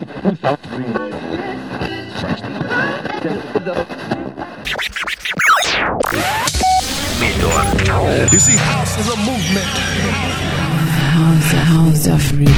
[0.00, 0.06] You
[8.38, 9.66] see, house is a movement.
[11.12, 12.54] House, house of rhythm.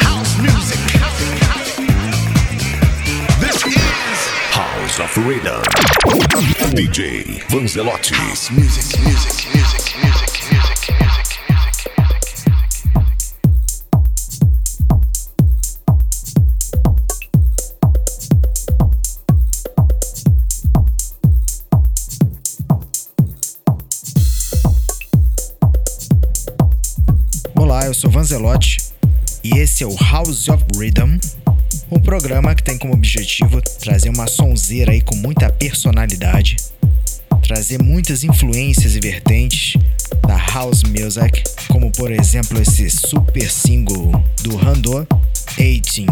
[0.00, 0.80] House music.
[3.40, 3.76] This is
[4.52, 5.62] House of Rhythm.
[6.76, 8.12] DJ Vanzelotti.
[8.12, 10.09] house music, music, music, music,
[28.30, 28.78] Vanzelotti
[29.42, 31.18] e esse é o House of Rhythm,
[31.90, 36.56] um programa que tem como objetivo trazer uma sonzeira aí com muita personalidade,
[37.42, 39.76] trazer muitas influências e vertentes
[40.24, 45.04] da house music, como por exemplo esse super single do Randô,
[45.58, 46.06] 18.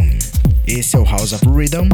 [0.66, 1.88] Esse é o House of Rhythm,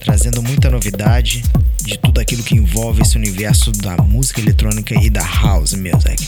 [0.00, 1.44] trazendo muita novidade
[1.84, 6.26] de tudo aquilo que envolve esse universo da música eletrônica e da house music.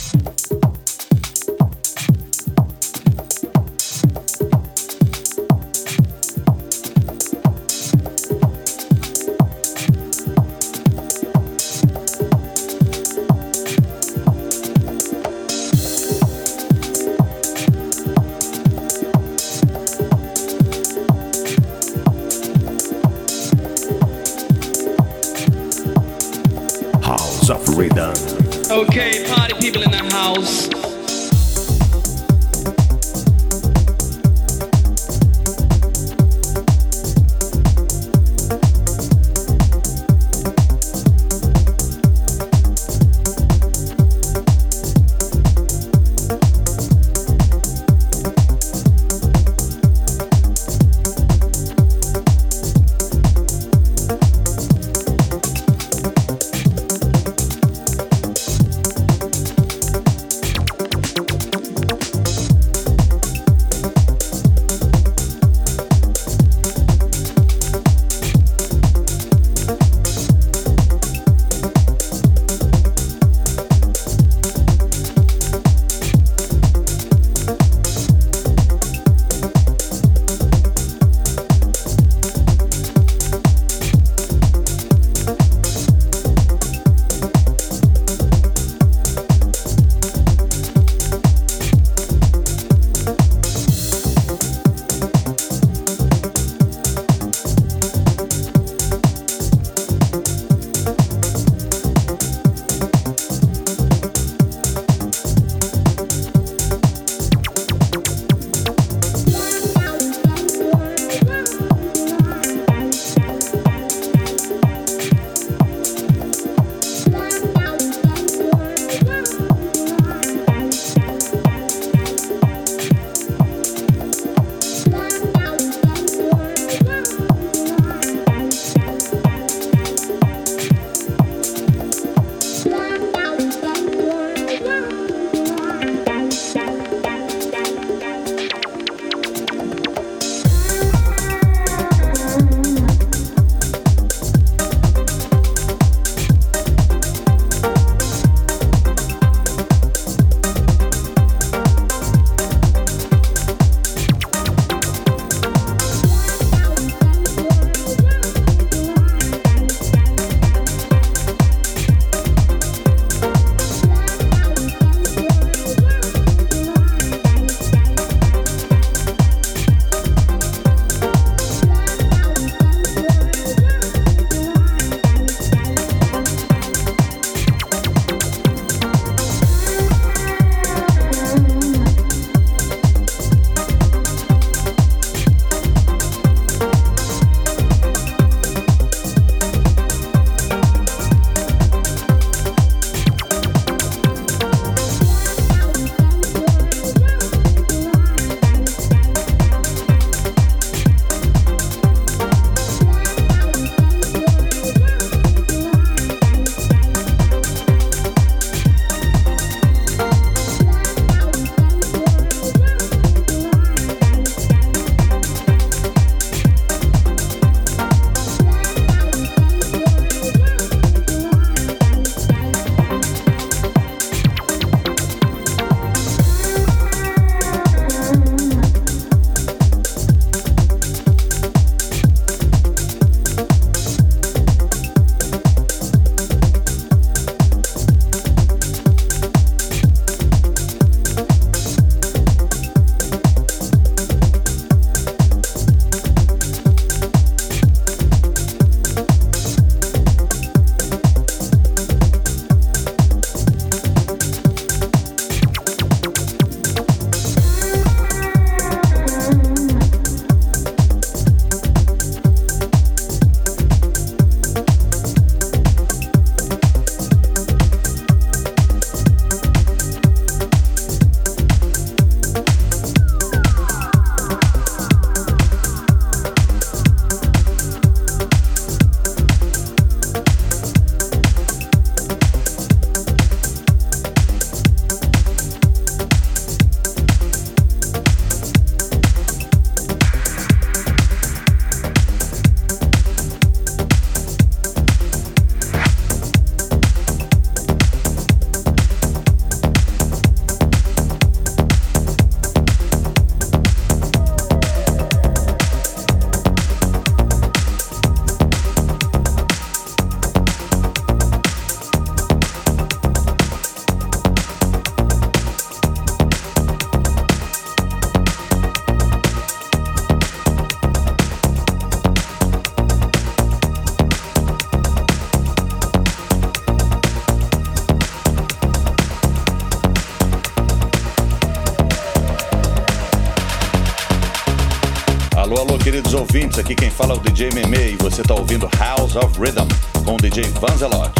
[336.41, 339.69] Ouvintes, aqui quem fala é o DJ Meme e você está ouvindo House of Rhythm
[340.05, 341.20] com o DJ Vanzelotti.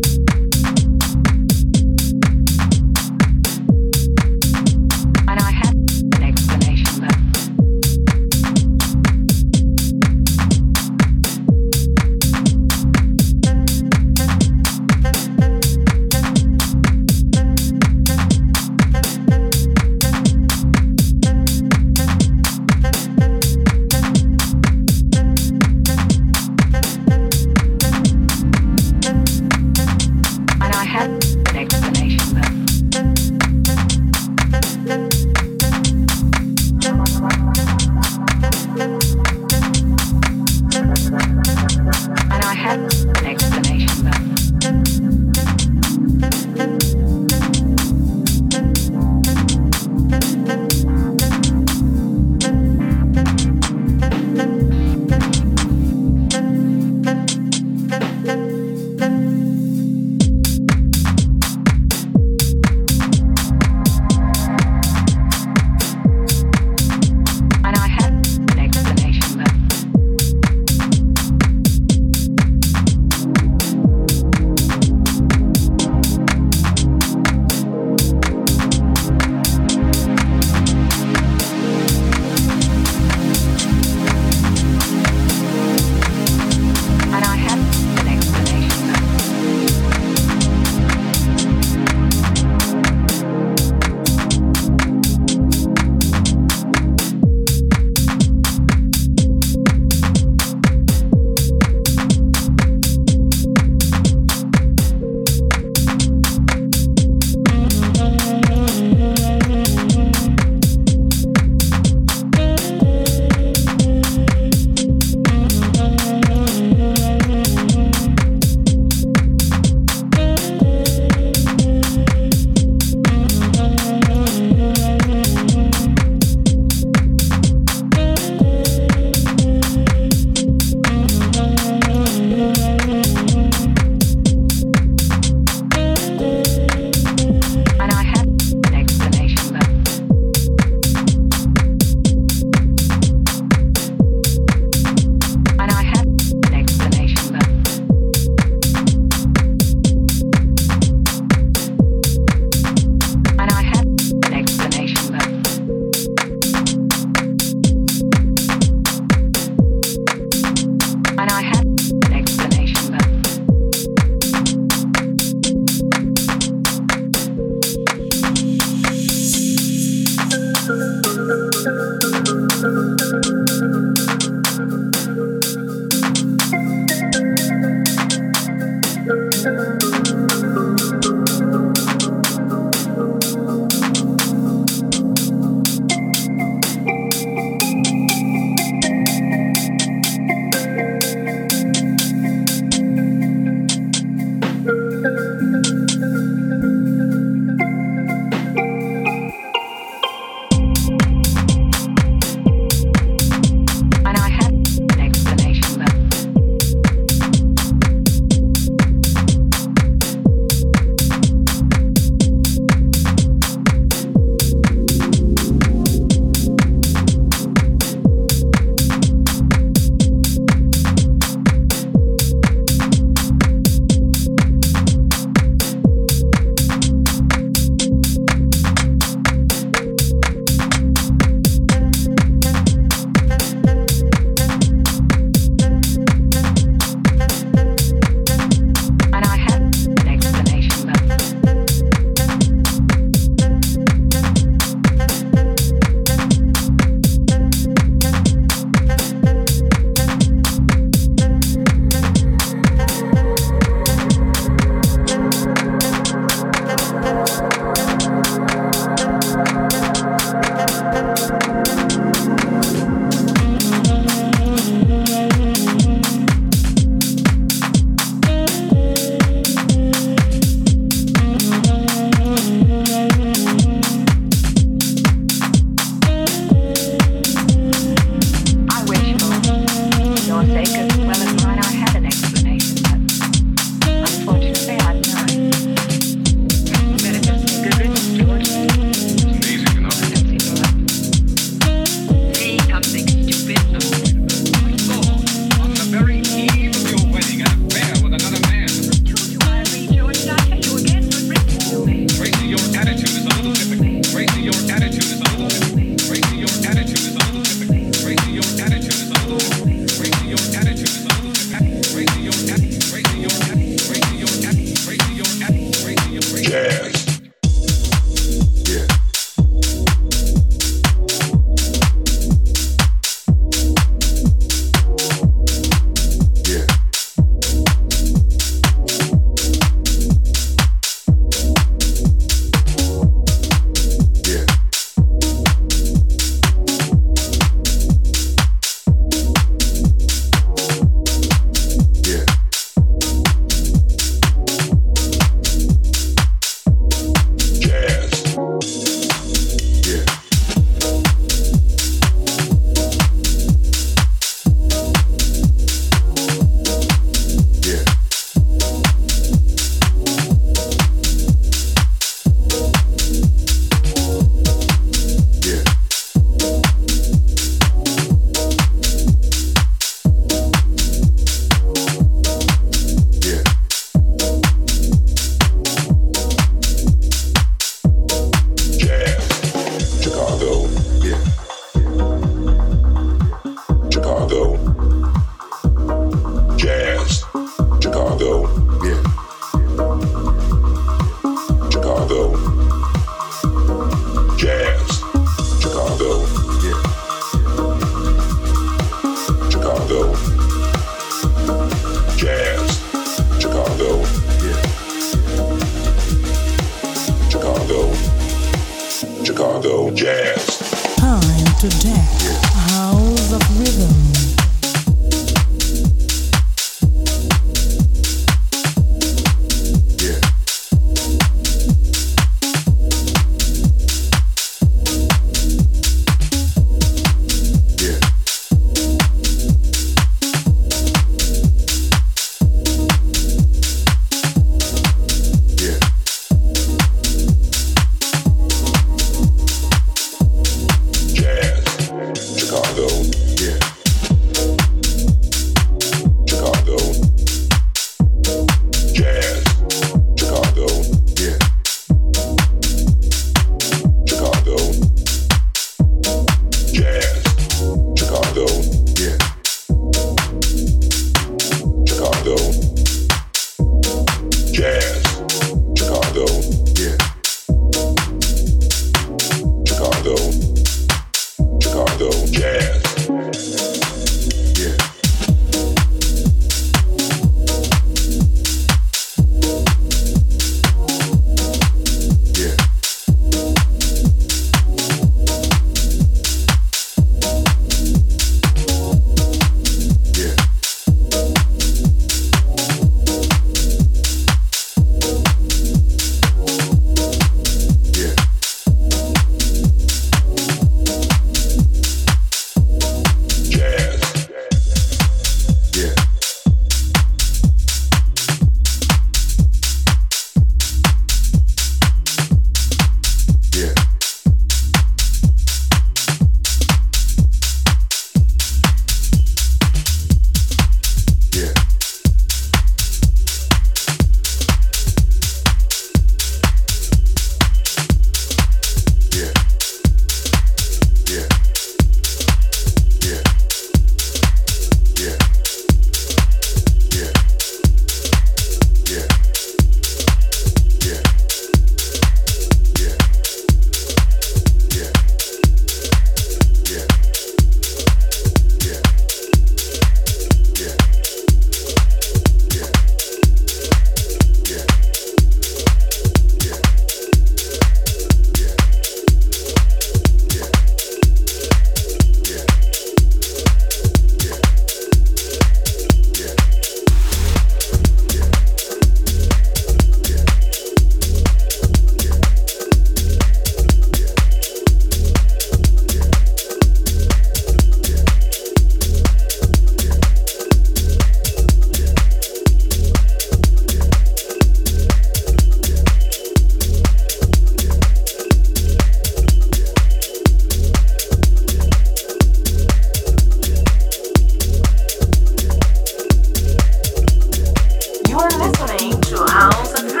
[598.11, 600.00] You are listening to House and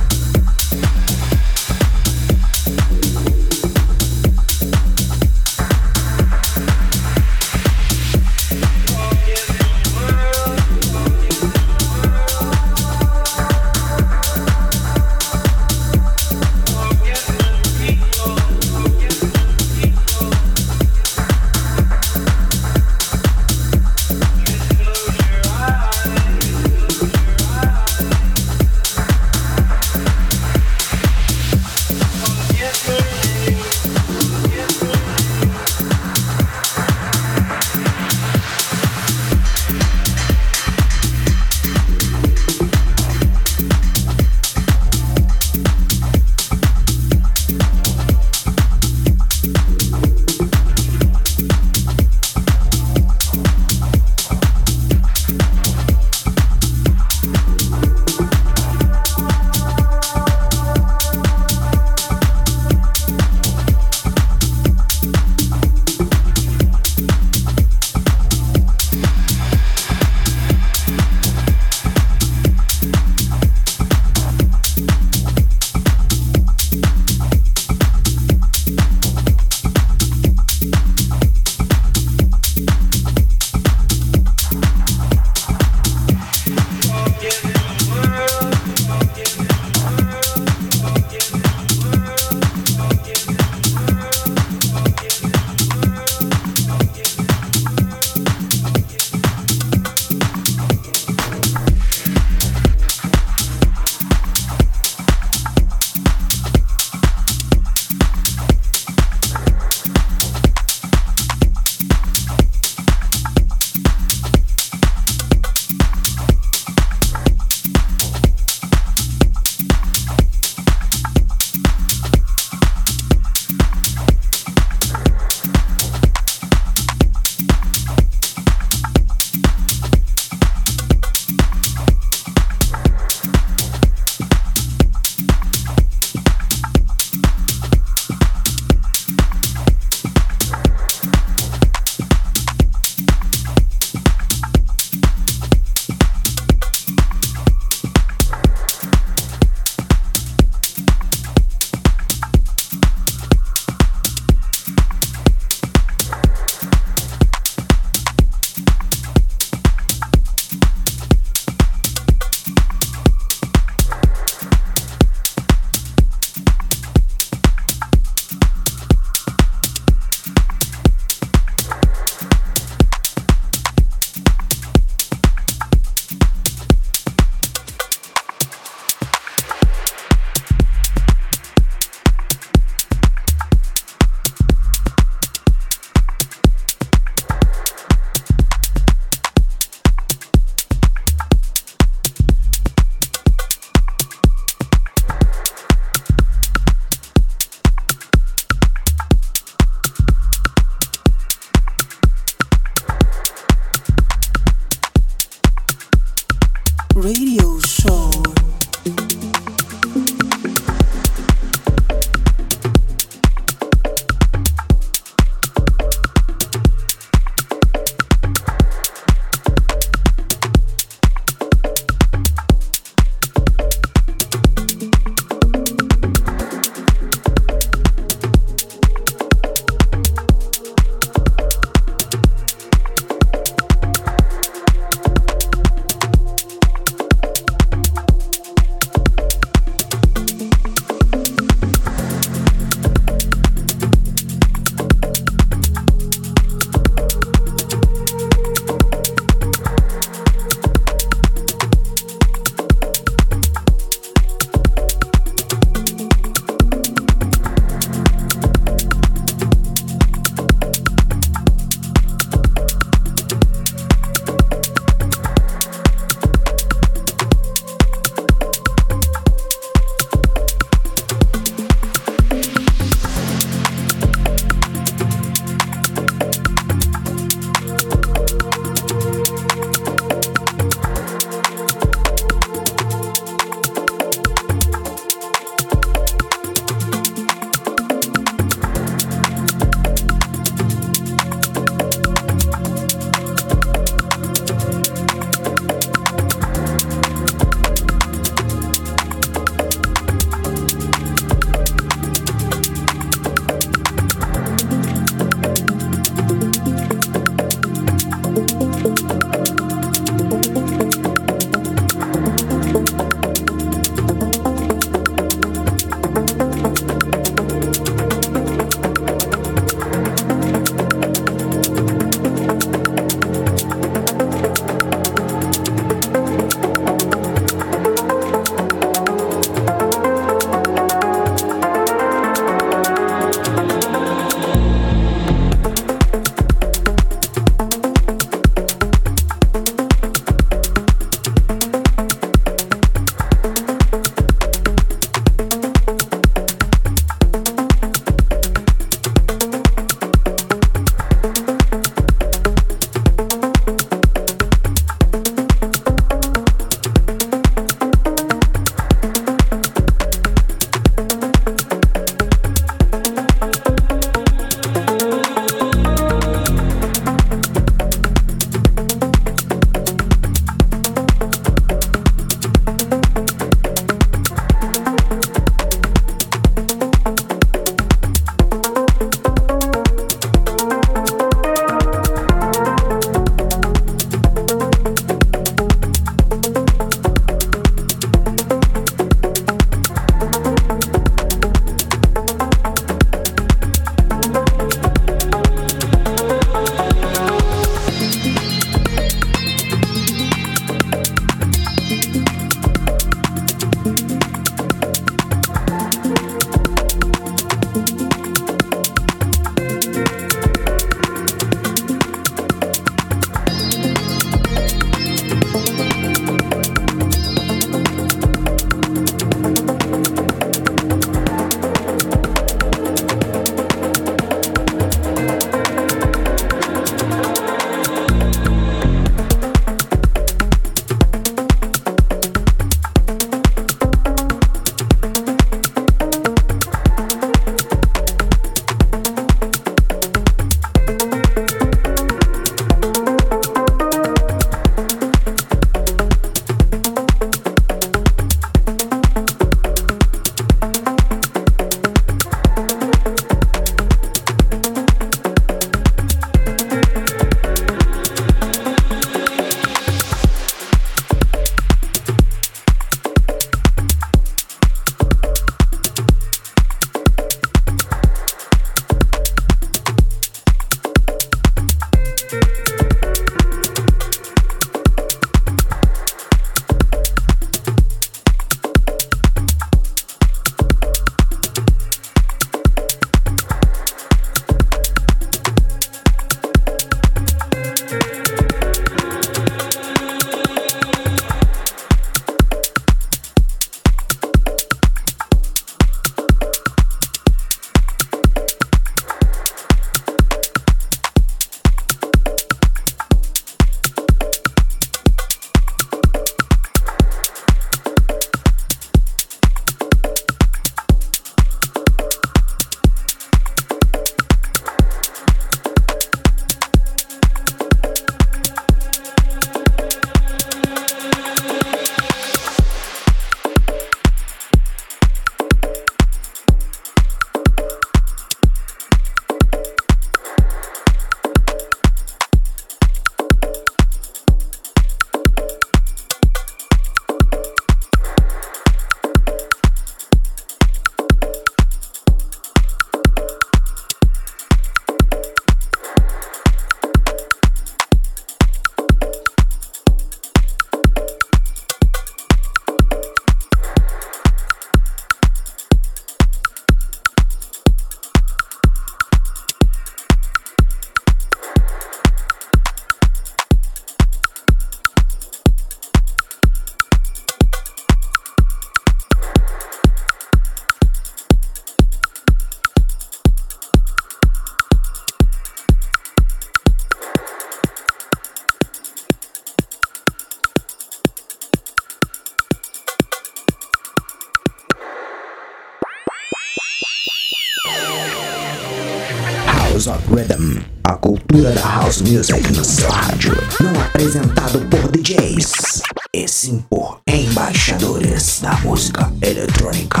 [590.30, 593.36] Rhythm, a cultura da house music no seu rádio.
[593.60, 595.82] Não apresentado por DJs,
[596.14, 600.00] e sim por embaixadores da música eletrônica.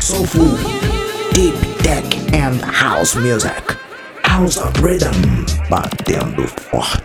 [0.00, 0.56] Soulful,
[1.32, 2.06] Deep Tech
[2.36, 3.76] and House Music.
[4.22, 7.03] House of Rhythm, batendo forte.